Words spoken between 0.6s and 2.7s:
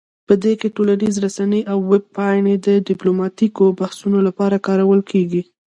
ټولنیز رسنۍ او ویب پاڼې د